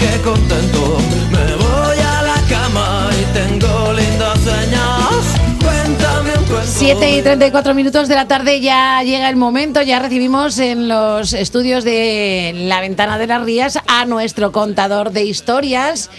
que 0.00 0.22
contento. 0.22 0.96
Me 1.30 1.56
voy 1.56 1.98
a 1.98 2.22
la 2.22 2.38
cama 2.48 3.10
y 3.12 3.24
tengo 3.34 3.92
lindas 3.92 4.38
señas. 4.40 5.24
Cuéntame 5.62 6.30
un 6.38 6.44
cuento. 6.44 6.66
7 6.66 7.18
y 7.18 7.22
34 7.22 7.74
minutos 7.74 8.08
de 8.08 8.14
la 8.14 8.26
tarde 8.26 8.60
ya 8.60 9.02
llega 9.02 9.28
el 9.28 9.36
momento, 9.36 9.82
ya 9.82 9.98
recibimos 9.98 10.58
en 10.58 10.88
los 10.88 11.34
estudios 11.34 11.84
de 11.84 12.52
La 12.68 12.80
Ventana 12.80 13.18
de 13.18 13.26
las 13.26 13.42
Rías 13.42 13.78
a 13.86 14.06
nuestro 14.06 14.52
contador 14.52 15.12
de 15.12 15.24
historias. 15.24 16.10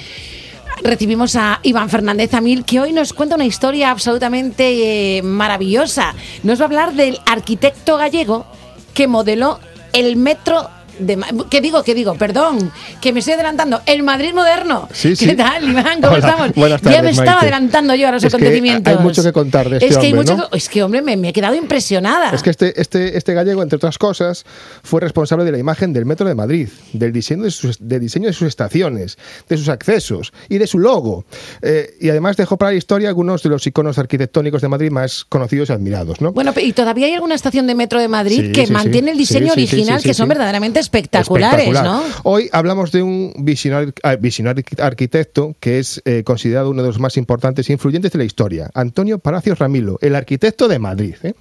Recibimos 0.83 1.35
a 1.35 1.59
Iván 1.63 1.89
Fernández 1.89 2.33
Amil, 2.33 2.65
que 2.65 2.79
hoy 2.79 2.93
nos 2.93 3.13
cuenta 3.13 3.35
una 3.35 3.45
historia 3.45 3.91
absolutamente 3.91 5.17
eh, 5.17 5.21
maravillosa. 5.21 6.15
Nos 6.43 6.59
va 6.59 6.63
a 6.63 6.67
hablar 6.67 6.93
del 6.93 7.19
arquitecto 7.25 7.97
gallego 7.97 8.45
que 8.93 9.07
modeló 9.07 9.59
el 9.93 10.15
metro 10.15 10.69
de... 10.99 11.17
¿Qué 11.49 11.61
digo? 11.61 11.83
¿Qué 11.83 11.93
digo? 11.95 12.15
Perdón, 12.15 12.71
que 13.01 13.13
me 13.13 13.19
estoy 13.19 13.33
adelantando. 13.35 13.81
El 13.85 14.03
Madrid 14.03 14.33
moderno. 14.33 14.87
Sí, 14.93 15.09
¿Qué 15.09 15.15
sí. 15.15 15.35
tal, 15.35 15.67
Iván? 15.69 16.01
¿Cómo 16.01 16.15
Hola, 16.15 16.17
estamos? 16.27 16.51
buenas 16.55 16.81
ya 16.81 16.89
me 16.89 16.95
tardes, 16.97 17.17
estaba 17.19 17.41
adelantando 17.41 17.95
yo 17.95 18.07
a 18.07 18.11
los 18.11 18.23
Es 18.23 18.29
que 18.31 18.37
acontecimientos. 18.37 18.97
hay 18.97 19.03
mucho 19.03 19.23
que 19.23 19.31
contar 19.31 19.69
de 19.69 19.77
este 19.77 19.87
es 19.87 19.97
que 19.97 20.05
hay 20.07 20.13
hombre, 20.13 20.33
mucho 20.33 20.43
¿no? 20.43 20.49
que- 20.49 20.57
Es 20.57 20.69
que, 20.69 20.83
hombre, 20.83 21.01
me, 21.01 21.17
me 21.17 21.29
he 21.29 21.33
quedado 21.33 21.55
impresionada. 21.55 22.31
Es 22.31 22.43
que 22.43 22.49
este, 22.49 22.79
este, 22.79 23.17
este 23.17 23.33
gallego, 23.33 23.63
entre 23.63 23.77
otras 23.77 23.97
cosas, 23.97 24.45
fue 24.83 25.01
responsable 25.01 25.45
de 25.45 25.51
la 25.51 25.57
imagen 25.57 25.93
del 25.93 26.05
Metro 26.05 26.27
de 26.27 26.35
Madrid, 26.35 26.69
del 26.93 27.11
diseño 27.13 27.43
de 27.43 27.51
sus, 27.51 27.77
de 27.79 27.99
diseño 27.99 28.27
de 28.27 28.33
sus 28.33 28.47
estaciones, 28.47 29.17
de 29.49 29.57
sus 29.57 29.69
accesos 29.69 30.33
y 30.49 30.57
de 30.57 30.67
su 30.67 30.77
logo. 30.79 31.25
Eh, 31.61 31.95
y 31.99 32.09
además 32.09 32.37
dejó 32.37 32.57
para 32.57 32.71
la 32.71 32.77
historia 32.77 33.09
algunos 33.09 33.43
de 33.43 33.49
los 33.49 33.65
iconos 33.65 33.97
arquitectónicos 33.97 34.61
de 34.61 34.67
Madrid 34.67 34.91
más 34.91 35.25
conocidos 35.25 35.69
y 35.69 35.73
admirados. 35.73 36.21
¿no? 36.21 36.31
Bueno, 36.33 36.53
y 36.61 36.73
todavía 36.73 37.07
hay 37.07 37.13
alguna 37.13 37.35
estación 37.35 37.65
de 37.67 37.75
metro 37.75 37.99
de 37.99 38.07
Madrid 38.07 38.41
Sí, 38.47 38.51
que 38.51 38.67
mantiene 38.67 39.11
el 39.11 39.17
diseño 39.17 39.51
original, 39.53 40.01
que 40.03 40.13
son 40.13 40.27
verdaderamente 40.27 40.79
espectaculares, 40.81 41.67
Espectacular. 41.67 41.85
¿no? 41.85 42.15
Hoy 42.23 42.49
hablamos 42.51 42.91
de 42.91 43.01
un 43.03 43.33
visionario, 43.37 43.93
ah, 44.03 44.15
visionario 44.15 44.63
arquitecto 44.79 45.55
que 45.59 45.79
es 45.79 46.01
eh, 46.05 46.23
considerado 46.23 46.69
uno 46.69 46.81
de 46.81 46.89
los 46.89 46.99
más 46.99 47.17
importantes 47.17 47.69
e 47.69 47.73
influyentes 47.73 48.11
de 48.11 48.17
la 48.17 48.25
historia, 48.25 48.69
Antonio 48.73 49.19
Palacios 49.19 49.59
Ramilo, 49.59 49.97
el 50.01 50.15
arquitecto 50.15 50.67
de 50.67 50.79
Madrid. 50.79 51.15
¿eh? 51.23 51.33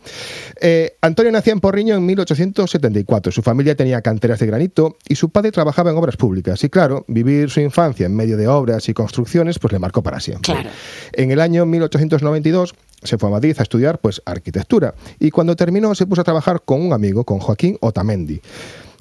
Eh, 0.60 0.96
Antonio 1.00 1.32
nació 1.32 1.52
en 1.52 1.60
Porriño 1.60 1.96
en 1.96 2.06
1874. 2.06 3.32
Su 3.32 3.42
familia 3.42 3.74
tenía 3.74 4.00
canteras 4.02 4.38
de 4.38 4.46
granito 4.46 4.96
y 5.08 5.16
su 5.16 5.30
padre 5.30 5.52
trabajaba 5.52 5.90
en 5.90 5.96
obras 5.96 6.16
públicas. 6.16 6.62
Y 6.64 6.68
claro, 6.68 7.04
vivir 7.08 7.50
su 7.50 7.60
infancia 7.60 8.06
en 8.06 8.14
medio 8.14 8.36
de 8.36 8.48
obras 8.48 8.88
y 8.88 8.94
construcciones 8.94 9.58
pues 9.58 9.72
le 9.72 9.78
marcó 9.78 10.02
para 10.02 10.20
siempre. 10.20 10.52
Claro. 10.52 10.70
En 11.12 11.30
el 11.30 11.40
año 11.40 11.66
1892 11.66 12.74
se 13.02 13.18
fue 13.18 13.28
a 13.28 13.32
Madrid 13.32 13.56
a 13.58 13.62
estudiar 13.62 13.98
pues 13.98 14.20
arquitectura 14.24 14.94
y 15.18 15.30
cuando 15.30 15.56
terminó 15.56 15.94
se 15.94 16.06
puso 16.06 16.20
a 16.20 16.24
trabajar 16.24 16.62
con 16.64 16.82
un 16.82 16.92
amigo, 16.92 17.24
con 17.24 17.38
Joaquín 17.38 17.78
Otamendi. 17.80 18.40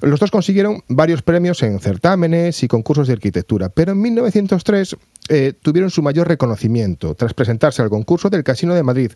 Los 0.02 0.20
dos 0.20 0.30
consiguieron 0.30 0.82
varios 0.88 1.22
premios 1.22 1.62
en 1.62 1.78
certámenes 1.80 2.62
y 2.62 2.68
concursos 2.68 3.06
de 3.06 3.12
arquitectura, 3.14 3.68
pero 3.68 3.92
en 3.92 4.00
1903 4.00 4.96
eh, 5.28 5.52
tuvieron 5.62 5.90
su 5.90 6.02
mayor 6.02 6.26
reconocimiento 6.26 7.14
tras 7.14 7.34
presentarse 7.34 7.82
al 7.82 7.90
concurso 7.90 8.30
del 8.30 8.42
Casino 8.42 8.74
de 8.74 8.82
Madrid, 8.82 9.12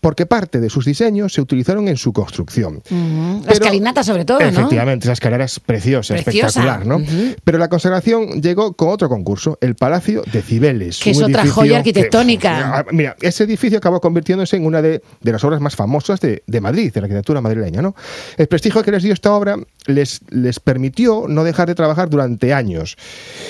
porque 0.00 0.26
parte 0.26 0.60
de 0.60 0.68
sus 0.68 0.84
diseños 0.84 1.32
se 1.32 1.40
utilizaron 1.40 1.88
en 1.88 1.96
su 1.96 2.12
construcción. 2.12 2.82
Ujú. 2.90 3.36
La 3.36 3.40
Pero- 3.42 3.52
escalinata, 3.52 4.04
sobre 4.04 4.24
todo, 4.24 4.40
¿no? 4.40 4.46
Efectivamente, 4.48 5.04
esa 5.06 5.12
escalera 5.14 5.44
es 5.44 5.60
preciosa, 5.60 6.14
Preciosa. 6.14 6.46
espectacular, 6.60 6.86
¿no? 6.86 7.02
Pero 7.44 7.58
la 7.58 7.68
consagración 7.68 8.42
llegó 8.42 8.74
con 8.74 8.88
otro 8.90 9.08
concurso, 9.08 9.56
el 9.60 9.74
Palacio 9.74 10.22
de 10.30 10.42
Cibeles. 10.42 11.00
Que 11.00 11.10
es 11.10 11.22
otra 11.22 11.46
joya 11.46 11.78
arquitectónica. 11.78 12.62
Ah, 12.74 12.84
mira, 12.90 13.14
ese 13.20 13.44
edificio 13.44 13.78
acabó 13.78 14.00
convirtiéndose 14.00 14.56
en 14.56 14.66
una 14.66 14.82
de, 14.82 15.00
de 15.20 15.32
las 15.32 15.44
obras 15.44 15.60
más 15.60 15.76
famosas 15.76 16.20
de, 16.20 16.42
de 16.46 16.60
Madrid, 16.60 16.92
de 16.92 17.00
la 17.00 17.04
arquitectura 17.06 17.40
madrileña, 17.40 17.82
¿no? 17.82 17.94
El 18.36 18.48
prestigio 18.48 18.82
que 18.82 18.90
les 18.90 19.02
dio 19.02 19.12
esta 19.12 19.32
obra 19.32 19.56
les, 19.86 20.20
les 20.30 20.60
permitió 20.60 21.24
no 21.28 21.44
dejar 21.44 21.68
de 21.68 21.74
trabajar 21.74 22.08
durante 22.10 22.52
años. 22.54 22.96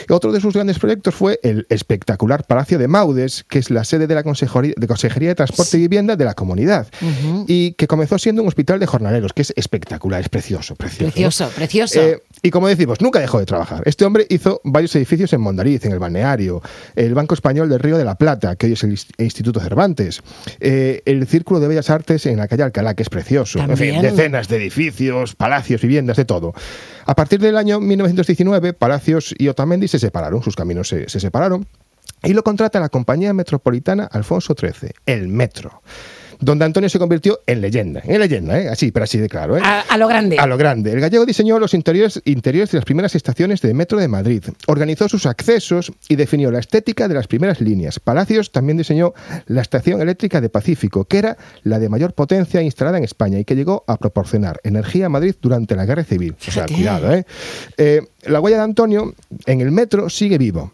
Otro 0.08 0.32
de 0.32 0.40
sus 0.40 0.54
grandes 0.54 0.78
proyectos 0.78 1.14
fue 1.14 1.38
el 1.42 1.66
espectacular 1.68 2.44
Palacio 2.46 2.78
de 2.78 2.88
Maudes, 2.88 3.44
que 3.48 3.58
es 3.58 3.70
la 3.70 3.84
sede 3.84 4.06
de 4.06 4.14
la 4.14 4.22
Consejería 4.22 4.74
de, 4.76 4.86
Consejería 4.86 5.30
de 5.30 5.34
Transporte 5.34 5.76
y 5.76 5.80
Vivienda 5.80 6.16
de 6.16 6.24
la 6.24 6.34
comunidad, 6.34 6.88
y 7.46 7.72
que 7.72 7.86
comenzó 7.86 8.18
siendo 8.18 8.42
un 8.42 8.48
hospital 8.48 8.80
de 8.80 8.86
jornaleros, 8.86 9.32
que 9.32 9.42
es 9.42 9.52
espectacular, 9.56 10.20
es 10.20 10.28
precioso, 10.28 10.74
precioso. 10.76 11.04
¿no? 11.06 11.12
Precioso, 11.12 11.48
precioso. 11.54 12.00
Eh, 12.00 12.22
y 12.42 12.50
como 12.50 12.68
decimos, 12.68 13.00
nunca 13.00 13.20
dejó 13.20 13.38
de 13.38 13.46
trabajar. 13.46 13.82
Este 13.86 14.04
hombre 14.04 14.26
hizo 14.28 14.60
varios 14.64 14.94
edificios 14.96 15.32
en 15.32 15.40
Mondariz, 15.40 15.84
en 15.84 15.92
el 15.92 15.98
balneario, 15.98 16.60
el 16.94 17.14
Banco 17.14 17.34
Español 17.34 17.68
del 17.68 17.78
Río 17.80 17.96
de 17.96 18.04
la 18.04 18.16
Plata, 18.16 18.56
que 18.56 18.66
hoy 18.66 18.72
es 18.72 18.82
el 18.84 18.92
Ins- 18.92 19.06
Instituto 19.18 19.60
Cervantes, 19.60 20.22
eh, 20.60 21.02
el 21.06 21.26
Círculo 21.26 21.60
de 21.60 21.68
Bellas 21.68 21.90
Artes 21.90 22.26
en 22.26 22.36
la 22.36 22.48
calle 22.48 22.62
Alcalá, 22.64 22.94
que 22.94 23.02
es 23.02 23.08
precioso. 23.08 23.58
En 23.60 23.76
fin, 23.76 24.00
decenas 24.02 24.48
de 24.48 24.56
edificios, 24.56 25.34
palacios, 25.34 25.80
viviendas, 25.80 26.18
todo. 26.24 26.54
A 27.06 27.14
partir 27.14 27.40
del 27.40 27.56
año 27.56 27.80
1919, 27.80 28.72
Palacios 28.72 29.34
y 29.38 29.48
Otamendi 29.48 29.88
se 29.88 29.98
separaron, 29.98 30.42
sus 30.42 30.56
caminos 30.56 30.88
se, 30.88 31.08
se 31.08 31.20
separaron, 31.20 31.66
y 32.22 32.32
lo 32.32 32.42
contrata 32.42 32.80
la 32.80 32.88
compañía 32.88 33.34
metropolitana 33.34 34.08
Alfonso 34.10 34.54
XIII, 34.58 34.90
el 35.06 35.28
Metro. 35.28 35.82
Donde 36.40 36.64
Antonio 36.64 36.88
se 36.88 36.98
convirtió 36.98 37.40
en 37.46 37.60
leyenda, 37.60 38.02
en 38.04 38.20
leyenda, 38.20 38.58
¿eh? 38.60 38.68
así, 38.68 38.90
pero 38.92 39.04
así 39.04 39.18
de 39.18 39.28
claro. 39.28 39.56
¿eh? 39.56 39.60
a, 39.62 39.80
a 39.80 39.96
lo 39.98 40.08
grande. 40.08 40.38
A 40.38 40.46
lo 40.46 40.56
grande. 40.56 40.92
El 40.92 41.00
gallego 41.00 41.26
diseñó 41.26 41.58
los 41.58 41.74
interiores, 41.74 42.20
interiores 42.24 42.70
de 42.70 42.78
las 42.78 42.84
primeras 42.84 43.14
estaciones 43.14 43.60
de 43.60 43.74
metro 43.74 43.98
de 43.98 44.08
Madrid, 44.08 44.44
organizó 44.66 45.08
sus 45.08 45.26
accesos 45.26 45.92
y 46.08 46.16
definió 46.16 46.50
la 46.50 46.58
estética 46.58 47.08
de 47.08 47.14
las 47.14 47.26
primeras 47.26 47.60
líneas. 47.60 48.00
Palacios 48.00 48.52
también 48.52 48.76
diseñó 48.76 49.14
la 49.46 49.62
estación 49.62 50.00
eléctrica 50.00 50.40
de 50.40 50.48
Pacífico, 50.48 51.04
que 51.04 51.18
era 51.18 51.36
la 51.62 51.78
de 51.78 51.88
mayor 51.88 52.14
potencia 52.14 52.62
instalada 52.62 52.98
en 52.98 53.04
España 53.04 53.38
y 53.38 53.44
que 53.44 53.56
llegó 53.56 53.84
a 53.86 53.96
proporcionar 53.96 54.60
energía 54.64 55.06
a 55.06 55.08
Madrid 55.08 55.34
durante 55.40 55.76
la 55.76 55.86
guerra 55.86 56.04
civil. 56.04 56.34
O 56.46 56.50
sea, 56.50 56.66
cuidado, 56.66 57.12
¿eh? 57.12 57.24
Eh, 57.76 58.02
La 58.26 58.40
huella 58.40 58.58
de 58.58 58.62
Antonio 58.64 59.14
en 59.46 59.60
el 59.60 59.70
metro 59.70 60.08
sigue 60.08 60.38
vivo. 60.38 60.72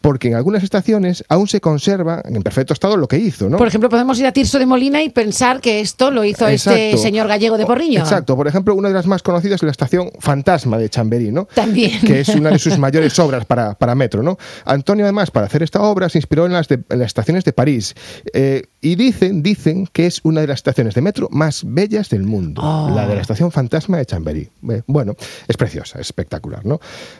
Porque 0.00 0.28
en 0.28 0.34
algunas 0.34 0.62
estaciones 0.62 1.24
aún 1.28 1.48
se 1.48 1.60
conserva 1.60 2.22
en 2.24 2.42
perfecto 2.42 2.72
estado 2.72 2.96
lo 2.96 3.08
que 3.08 3.18
hizo, 3.18 3.48
¿no? 3.48 3.56
Por 3.58 3.66
ejemplo, 3.66 3.88
podemos 3.88 4.18
ir 4.20 4.26
a 4.26 4.32
Tirso 4.32 4.58
de 4.58 4.66
Molina 4.66 5.02
y 5.02 5.08
pensar 5.10 5.60
que 5.60 5.80
esto 5.80 6.10
lo 6.10 6.24
hizo 6.24 6.46
este 6.46 6.90
Exacto. 6.90 7.02
señor 7.02 7.26
gallego 7.28 7.58
de 7.58 7.66
Porriño. 7.66 8.00
Exacto. 8.00 8.36
Por 8.36 8.46
ejemplo, 8.46 8.74
una 8.74 8.88
de 8.88 8.94
las 8.94 9.06
más 9.06 9.22
conocidas 9.22 9.56
es 9.56 9.62
la 9.64 9.70
estación 9.72 10.10
Fantasma 10.20 10.78
de 10.78 10.88
Chamberí, 10.88 11.32
¿no? 11.32 11.46
También. 11.52 12.00
Que 12.00 12.20
es 12.20 12.28
una 12.28 12.50
de 12.50 12.58
sus 12.58 12.78
mayores 12.78 13.18
obras 13.18 13.44
para, 13.44 13.74
para 13.74 13.94
Metro, 13.96 14.22
¿no? 14.22 14.38
Antonio, 14.64 15.04
además, 15.04 15.30
para 15.32 15.46
hacer 15.46 15.62
esta 15.62 15.82
obra, 15.82 16.08
se 16.08 16.18
inspiró 16.18 16.46
en 16.46 16.52
las, 16.52 16.68
de- 16.68 16.84
en 16.88 16.98
las 17.00 17.06
estaciones 17.08 17.44
de 17.44 17.52
París. 17.52 17.94
Eh, 18.32 18.62
y 18.80 18.94
dicen, 18.94 19.42
dicen 19.42 19.88
que 19.92 20.06
es 20.06 20.20
una 20.22 20.40
de 20.40 20.46
las 20.46 20.60
estaciones 20.60 20.94
de 20.94 21.00
Metro 21.02 21.28
más 21.32 21.62
bellas 21.66 22.08
del 22.08 22.22
mundo. 22.22 22.62
Oh. 22.64 22.90
La 22.94 23.06
de 23.08 23.16
la 23.16 23.20
estación 23.20 23.50
Fantasma 23.50 23.98
de 23.98 24.06
Chamberí. 24.06 24.48
Eh, 24.70 24.82
bueno, 24.86 25.16
es 25.48 25.56
preciosa, 25.56 25.98
es 26.00 26.06
espectacular, 26.06 26.64
¿no? 26.64 26.78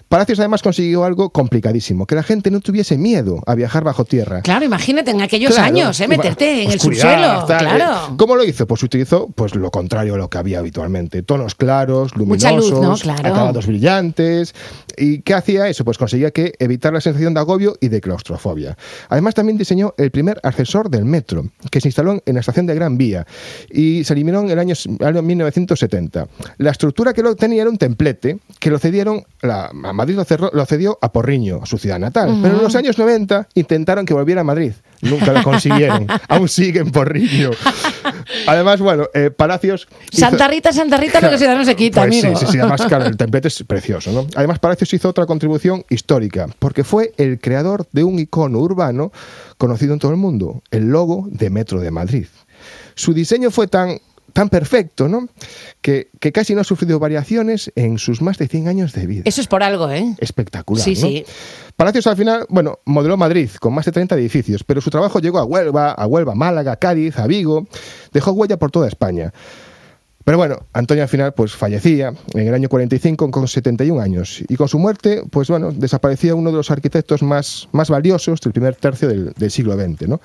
Palacios, 0.08 0.38
además, 0.38 0.62
consiguió 0.62 1.04
algo 1.04 1.30
complicadísimo, 1.30 2.06
que 2.06 2.14
la 2.14 2.22
gente 2.22 2.50
no 2.52 2.60
tuviese 2.68 2.98
miedo 2.98 3.42
a 3.46 3.54
viajar 3.54 3.82
bajo 3.82 4.04
tierra. 4.04 4.42
Claro, 4.42 4.62
imagínate 4.66 5.10
en 5.10 5.22
aquellos 5.22 5.54
Claro, 5.54 5.68
años, 5.74 5.98
¿eh? 6.00 6.06
meterte 6.06 6.64
en 6.64 6.70
el 6.72 6.78
subsuelo. 6.78 7.46
tal, 7.46 7.60
claro. 7.60 7.84
eh. 8.12 8.14
¿Cómo 8.18 8.36
lo 8.36 8.44
hizo? 8.44 8.66
Pues 8.66 8.82
utilizó 8.82 9.26
pues 9.34 9.54
lo 9.54 9.70
contrario 9.70 10.14
a 10.14 10.18
lo 10.18 10.28
que 10.28 10.36
había 10.36 10.58
habitualmente. 10.58 11.22
Tonos 11.22 11.54
claros, 11.54 12.14
luminosos, 12.14 12.70
luz, 12.70 12.80
¿no? 12.82 12.94
Claro. 12.96 13.20
acabados 13.26 13.66
brillantes. 13.66 14.54
¿Y 14.98 15.22
qué 15.22 15.32
hacía 15.32 15.66
eso? 15.68 15.82
Pues 15.86 15.96
conseguía 15.96 16.30
que 16.30 16.52
evitar 16.58 16.92
la 16.92 17.00
sensación 17.00 17.32
de 17.32 17.40
agobio 17.40 17.76
y 17.80 17.88
de 17.88 18.02
claustrofobia. 18.02 18.76
Además 19.08 19.34
también 19.34 19.56
diseñó 19.56 19.94
el 19.96 20.10
primer 20.10 20.38
ascensor 20.42 20.90
del 20.90 21.06
metro, 21.06 21.46
que 21.70 21.80
se 21.80 21.88
instaló 21.88 22.20
en 22.26 22.34
la 22.34 22.40
estación 22.40 22.66
de 22.66 22.74
Gran 22.74 22.98
Vía 22.98 23.26
y 23.70 24.04
se 24.04 24.12
eliminó 24.12 24.40
en 24.40 24.50
el 24.50 24.58
año, 24.58 24.74
año 25.04 25.22
1970. 25.22 26.26
La 26.58 26.70
estructura 26.70 27.12
que 27.14 27.22
lo 27.22 27.34
tenía 27.36 27.62
era 27.62 27.70
un 27.70 27.78
templete 27.78 28.38
que 28.58 28.70
lo 28.70 28.78
cedieron, 28.78 29.24
la, 29.40 29.66
a 29.66 29.92
Madrid 29.94 30.16
lo, 30.16 30.24
cerró- 30.24 30.50
lo 30.52 30.66
cedió 30.66 30.98
a 31.00 31.12
Porriño, 31.12 31.64
su 31.64 31.78
ciudad 31.78 31.98
natal. 31.98 32.38
Pero 32.42 32.57
en 32.58 32.64
los 32.64 32.74
años 32.76 32.98
90 32.98 33.48
intentaron 33.54 34.04
que 34.06 34.14
volviera 34.14 34.40
a 34.42 34.44
Madrid. 34.44 34.72
Nunca 35.00 35.32
lo 35.32 35.42
consiguieron. 35.42 36.06
Aún 36.28 36.48
sigue 36.48 36.80
en 36.80 36.90
Porriño. 36.90 37.50
Además, 38.46 38.80
bueno, 38.80 39.06
eh, 39.14 39.30
Palacios... 39.30 39.88
hizo- 40.10 40.20
Santa 40.20 40.48
Rita, 40.48 40.72
Santa 40.72 40.96
Rita, 40.96 41.20
lo 41.20 41.30
que 41.30 41.38
se 41.38 41.46
da 41.46 41.54
no 41.54 41.64
se 41.64 41.76
quita, 41.76 42.04
pues 42.04 42.22
amigo. 42.24 42.38
Sí, 42.38 42.46
sí, 42.46 42.52
sí, 42.52 42.58
además, 42.58 42.82
claro, 42.86 43.06
el 43.06 43.16
templete 43.16 43.48
es 43.48 43.62
precioso, 43.66 44.10
¿no? 44.12 44.26
Además, 44.34 44.58
Palacios 44.58 44.92
hizo 44.94 45.08
otra 45.08 45.26
contribución 45.26 45.84
histórica, 45.88 46.48
porque 46.58 46.84
fue 46.84 47.12
el 47.16 47.40
creador 47.40 47.86
de 47.92 48.04
un 48.04 48.18
icono 48.18 48.58
urbano 48.58 49.12
conocido 49.56 49.92
en 49.92 49.98
todo 50.00 50.10
el 50.10 50.16
mundo, 50.18 50.62
el 50.70 50.88
logo 50.88 51.28
de 51.30 51.50
Metro 51.50 51.80
de 51.80 51.90
Madrid. 51.90 52.26
Su 52.94 53.14
diseño 53.14 53.50
fue 53.50 53.68
tan 53.68 54.00
tan 54.34 54.50
perfecto, 54.50 55.08
¿no? 55.08 55.28
Que, 55.80 56.10
que 56.20 56.30
casi 56.32 56.54
no 56.54 56.60
ha 56.60 56.64
sufrido 56.64 56.98
variaciones 57.00 57.72
en 57.74 57.98
sus 57.98 58.20
más 58.22 58.38
de 58.38 58.46
100 58.46 58.68
años 58.68 58.92
de 58.92 59.06
vida. 59.06 59.22
Eso 59.24 59.40
es 59.40 59.46
por 59.48 59.62
algo, 59.64 59.90
¿eh? 59.90 60.14
Espectacular. 60.18 60.84
Sí, 60.84 60.94
¿no? 60.94 61.00
sí. 61.00 61.24
Palacios 61.78 62.08
al 62.08 62.16
final, 62.16 62.44
bueno, 62.48 62.80
modeló 62.86 63.16
Madrid 63.16 63.48
con 63.60 63.72
más 63.72 63.84
de 63.84 63.92
30 63.92 64.16
edificios, 64.16 64.64
pero 64.64 64.80
su 64.80 64.90
trabajo 64.90 65.20
llegó 65.20 65.38
a 65.38 65.44
Huelva, 65.44 65.92
a 65.92 66.08
Huelva, 66.08 66.34
Málaga, 66.34 66.74
Cádiz, 66.74 67.16
a 67.20 67.28
Vigo, 67.28 67.68
dejó 68.12 68.32
huella 68.32 68.56
por 68.56 68.72
toda 68.72 68.88
España. 68.88 69.32
Pero 70.24 70.38
bueno, 70.38 70.56
Antonio 70.72 71.04
al 71.04 71.08
final 71.08 71.34
pues 71.34 71.52
fallecía 71.52 72.12
en 72.34 72.48
el 72.48 72.52
año 72.52 72.68
45 72.68 73.30
con 73.30 73.46
71 73.46 74.02
años 74.02 74.42
y 74.48 74.56
con 74.56 74.66
su 74.66 74.80
muerte 74.80 75.22
pues 75.30 75.50
bueno, 75.50 75.70
desaparecía 75.70 76.34
uno 76.34 76.50
de 76.50 76.56
los 76.56 76.72
arquitectos 76.72 77.22
más, 77.22 77.68
más 77.70 77.90
valiosos 77.90 78.40
del 78.40 78.52
primer 78.52 78.74
tercio 78.74 79.06
del, 79.06 79.50
siglo 79.52 79.76
XX, 79.76 80.08
¿no? 80.08 80.20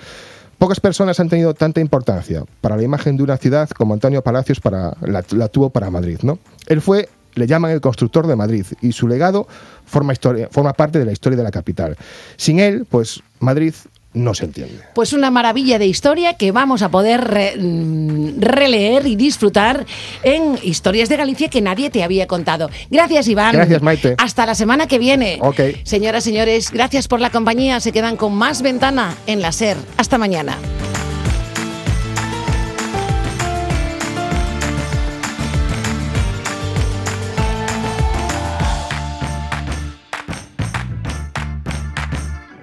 Pocas 0.58 0.80
personas 0.80 1.20
han 1.20 1.30
tenido 1.30 1.54
tanta 1.54 1.82
importancia 1.82 2.46
para 2.62 2.78
la 2.78 2.82
imagen 2.82 3.16
de 3.16 3.22
una 3.22 3.38
ciudad 3.38 3.70
como 3.70 3.94
Antonio 3.94 4.24
Palacios 4.24 4.60
para, 4.60 4.98
la, 5.02 5.24
la 5.30 5.48
tuvo 5.50 5.70
para 5.70 5.92
Madrid, 5.92 6.18
¿no? 6.24 6.40
Él 6.66 6.82
fue 6.82 7.10
le 7.36 7.48
llaman 7.48 7.72
el 7.72 7.82
constructor 7.82 8.28
de 8.28 8.36
Madrid 8.36 8.66
y 8.82 8.92
su 8.92 9.08
legado 9.08 9.48
forma, 9.86 10.14
historia, 10.14 10.48
forma 10.52 10.74
parte 10.74 11.00
de 11.00 11.06
la 11.06 11.12
historia 11.12 11.38
de 11.38 11.44
la 11.44 11.52
capital. 11.52 11.98
Sin 12.38 12.60
él, 12.60 12.86
pues 12.90 13.22
Madrid 13.40 13.74
no 14.14 14.36
se 14.36 14.46
entiende. 14.46 14.80
Pues 14.94 15.12
una 15.14 15.32
maravilla 15.32 15.80
de 15.80 15.88
historia 15.88 16.36
que 16.36 16.52
vamos 16.52 16.84
a 16.84 16.90
poder 16.90 17.22
re- 17.22 17.56
mm, 17.58 18.40
releer 18.42 19.08
y 19.08 19.16
disfrutar 19.16 19.88
en 20.22 20.60
Historias 20.62 21.10
de 21.10 21.18
Galicia 21.18 21.50
que 21.50 21.62
nadie 21.62 21.90
te 21.90 22.04
había 22.04 22.28
contado. 22.28 22.70
Gracias, 22.92 23.28
Iván. 23.28 23.54
Gracias, 23.54 23.82
Maite. 23.82 24.14
Hasta 24.20 24.46
la 24.46 24.54
semana 24.54 24.86
que 24.86 25.00
viene. 25.00 25.40
Ok. 25.42 25.60
Señoras, 25.84 26.24
señores, 26.24 26.70
gracias 26.72 27.08
por 27.08 27.22
la 27.22 27.32
compañía. 27.32 27.80
Se 27.80 27.92
quedan 27.92 28.16
con 28.16 28.36
más 28.36 28.62
ventana 28.62 29.16
en 29.26 29.42
la 29.42 29.52
SER. 29.52 29.78
Hasta 29.98 30.20
mañana. 30.20 30.58